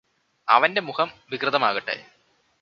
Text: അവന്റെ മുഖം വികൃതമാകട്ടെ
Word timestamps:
അവന്റെ 0.47 0.81
മുഖം 0.81 1.09
വികൃതമാകട്ടെ 1.31 1.97